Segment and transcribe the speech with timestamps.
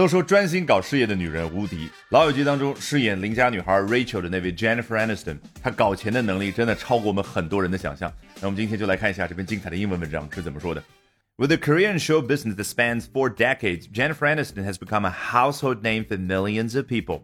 [0.00, 8.10] 都说专心搞事业的女人无敌，《老友记》当中饰演邻家女孩 Rachel 的那位 Jennifer Aniston，她搞钱的能力真的超过我们很多人的想象。
[8.40, 10.82] 那我们今天就来看一下这篇精彩的英文文章是怎么说的。
[11.36, 15.82] With a career in show business that spans four decades, Jennifer Aniston has become a household
[15.82, 17.20] name for millions of people.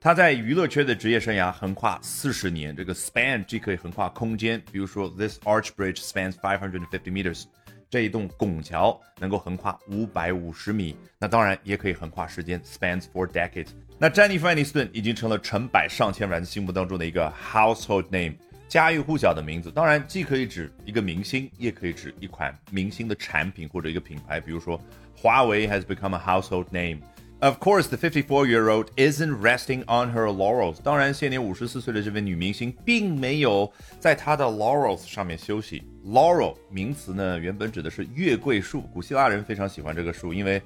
[0.00, 7.46] 她在娱乐圈的职业生涯横跨四十年，这个 span 既可以横跨空间，比如说 This arch bridge spans 550 meters。
[7.90, 13.70] 这一栋拱桥能够横跨五百五十米，那当然也可以横跨时间，spans for decades。
[13.98, 18.34] 那詹妮弗·安妮斯顿已经成了成百上千万人心目当中的一个 household name，
[18.68, 19.72] 家喻户晓的名字。
[19.72, 24.40] 当然，既可以指一个明星，也可以指一款明星的产品或者一个品牌。
[24.40, 24.80] 比如说，
[25.16, 27.00] 华为 has become a household name。
[27.42, 30.76] Of course, the 54-year-old isn't resting on her laurels。
[30.82, 35.82] 当然，现年五十四岁的这位女明星并没有在她的 laurels 上面休息。
[36.04, 38.82] Laurel 名词呢，原本指的是月桂树。
[38.92, 40.60] 古希腊人非常喜欢这个树，因为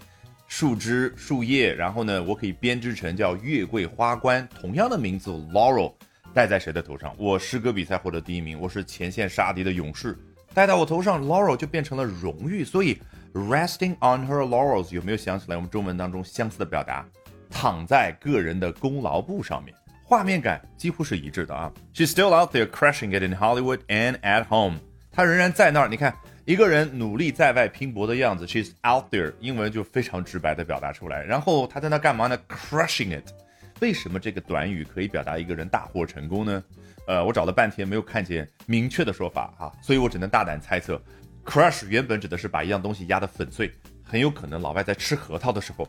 [0.49, 4.49] 树枝、树叶，然后呢，我可以编织成叫月桂花冠。
[4.61, 5.93] 同样的名字 Laurel
[6.35, 7.15] 戴在谁的头上？
[7.17, 10.19] 我诗歌比赛获得第一名，我是前线杀敌的勇士，
[10.53, 12.65] 戴到我头上，Laurel 就变成了荣誉。
[12.65, 12.99] 所以。
[13.35, 17.05] Resting on her laurels 有没有想起来我们中文当中相似的表达？
[17.51, 21.73] 躺在个人的功劳簿上面，画面感几乎是一致的啊。
[21.93, 24.79] She's still out there crushing it in Hollywood and at home。
[25.11, 25.89] 她仍然在那儿。
[25.89, 31.25] 你看，一个人努力在外拼搏的样子，She's out there，英文就非常直白的表达出来。
[31.25, 33.33] 然后她在那干嘛呢？Crushing it。
[33.81, 36.63] 为什么这个短语可以表达一个人大获成功呢？
[37.09, 41.01] 呃，我找了半天没有看见明确的说法啊，所以我只能大胆猜测。
[41.46, 43.72] Crush 原本指的是把一样东西压得粉碎，
[44.04, 45.88] 很有可能老外在吃核桃的时候，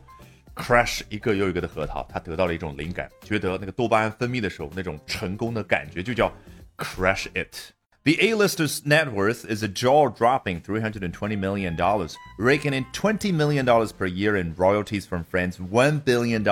[0.55, 6.31] crush 一个又一个的核桃，他得到了一种灵感，觉得那个多巴胺分泌的时候那种成功的感觉，就叫
[6.77, 11.77] crush it。The A-lister's net worth is a jaw-dropping $320 million,
[12.39, 16.43] raking in $20 million per year in royalties from friends, $1 billion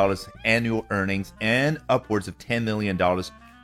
[0.45, 2.95] annual earnings, and upwards of $10 million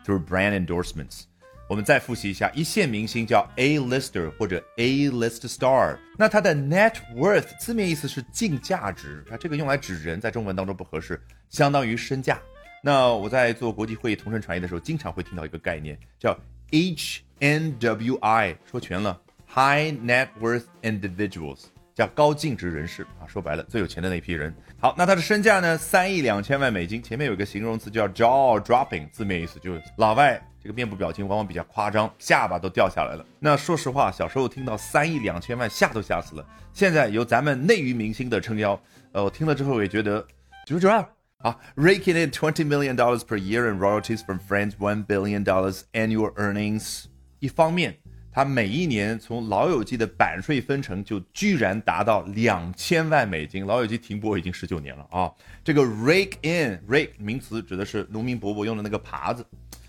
[0.04, 1.28] through brand endorsements.
[1.71, 12.43] 我们再复习一下，一线明星叫 A-lister 或者 A-list star，那它的 net worth 字面意思是净价值它，这个用来指人，在中文当中不合适，相当于身价。
[12.83, 16.37] 那我在做国际会议同声传译的时候，经常会听到一个概念叫
[16.73, 19.23] HNWI，说全了
[19.55, 21.67] ，High Net Worth Individuals。
[22.01, 24.55] 叫高净值人士啊，说白了，最有钱的那批人。
[24.79, 25.77] 好，那他的身价呢？
[25.77, 27.03] 三亿两千万美金。
[27.03, 33.27] 前面有一个形容词叫 jaw dropping，字面意思就是老外这个面部表情往往比较夸张，下巴都掉下来了。
[33.39, 36.47] 那说实话，小时候听到三亿两千万，吓都吓死了。
[36.73, 38.81] 现在有咱们内娱明星的撑腰，
[39.13, 40.27] 呃，我听了之后也觉得
[40.65, 41.07] 九九二
[41.41, 47.05] 啊，raking in twenty million dollars per year in royalties from friends, one billion dollars annual earnings。
[47.41, 48.00] 一方面。
[48.33, 55.33] 他每一年从《老友记》的版税分成就居然达到两千万美金，《老友记》停播已经十九年了啊！
[55.65, 59.45] 这个 rake in，rake 名词指的是农民伯伯用的那个耙子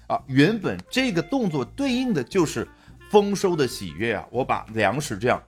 [0.07, 0.19] 啊。
[0.27, 2.67] 原本这个动作对应的就是
[3.11, 4.25] 丰收的喜悦啊！
[4.31, 5.41] 我把粮食这样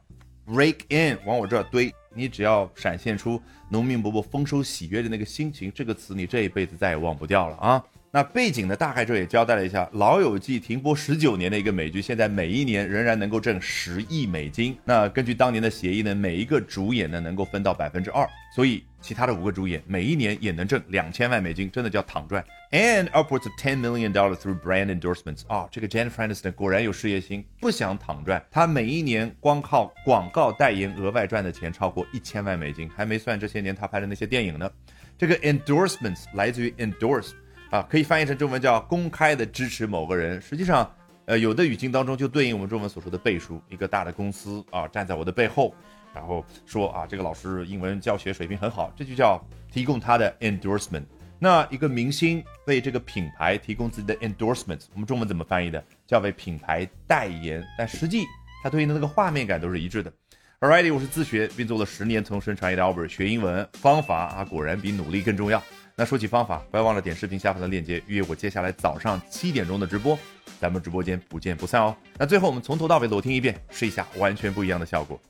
[0.47, 7.83] rake in 往我这儿堆，你只要闪现出农民伯伯丰收喜悦的那个心情，这个词你这一辈子再也忘不掉了啊！
[8.15, 8.75] 那背景呢？
[8.75, 14.77] 大概这也交代了一下，《老友记》停播十九年的一个美剧，现在每一年仍然能够挣十亿美金。
[14.85, 22.45] 那根据当年的协议呢，每一个主演呢能够分到百分之二，所以其他的五个主演每一年也能挣两千万美金，真的叫躺赚。
[22.69, 25.41] And upwards of ten million dollars through brand endorsements。
[25.47, 28.45] 啊，这个 Jennifer Aniston 果然有事业心，不想躺赚。
[28.51, 34.69] 她每一年光靠广告代言额外赚的钱超过一千万美金，还没算这些年她拍的那些电影呢。
[35.17, 37.31] 这个 endorsements 来自于 endorse。
[37.73, 40.39] 啊，可以翻译成中文叫公开的支持某个人。
[40.39, 40.87] 实际上，
[41.25, 43.59] 呃，有的语境当中就对应我们中文所说的背书。
[43.67, 45.73] 一个大的公司啊，站在我的背后，
[46.13, 51.03] 然后说啊，这个老师英文教学水平很好，这就叫提供他的 endorsement。
[51.39, 55.83] 那一个明星为这个品牌提供自己的 endorsement，我们中文怎么翻译的？
[56.05, 57.65] 叫为品牌代言。
[57.75, 58.23] 但实际
[58.63, 60.13] 它对应的那个画面感都是一致的。
[60.59, 65.61] Alrighty，我是自学并做了十年同声传译的 Albert，学英文方法啊，果然比努力更重要。
[65.96, 70.18] 那说起方法，不要忘了点视频下方的链接，预约我接下来早上七点钟的直播，
[70.60, 71.96] 咱们直播间不见不散哦。
[72.16, 75.20] 那最后我们从头到尾裸听一遍，试一下完全不一样的效果。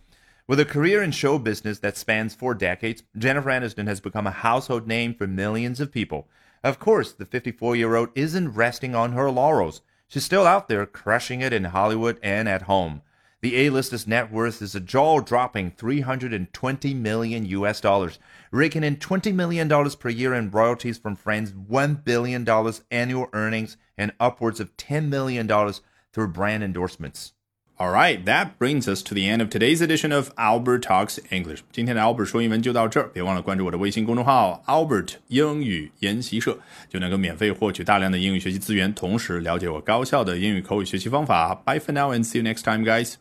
[0.47, 4.31] With a career in show business that spans four decades, Jennifer Aniston has become a
[4.31, 6.25] household name for millions of people.
[6.62, 9.82] Of course, the 54 year old isn't resting on her laurels.
[10.09, 13.03] She's still out there crushing it in Hollywood and at home.
[13.43, 18.19] The A-lister's net worth is a jaw-dropping 320 million US dollars,
[18.50, 23.29] raking in 20 million dollars per year in royalties from Friends, 1 billion dollars annual
[23.32, 25.82] earnings, and upwards of 10 million dollars
[26.12, 27.32] through brand endorsements.
[27.79, 31.61] All right, that brings us to the end of today's edition of Albert Talks English.
[31.70, 41.55] 今天的 Albert 说英文就到这儿，别忘了关注我的微信公众号 Albert 英语研习社，就能够免费获取大量的英语学习资源，同时了解我高效的英语口语学习方法。
[41.55, 43.15] Bye for now and see you next time, guys.